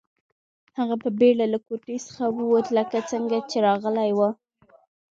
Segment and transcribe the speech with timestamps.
[0.77, 4.19] هغه په بیړه له کوټې څخه ووت لکه څنګه چې راغلی و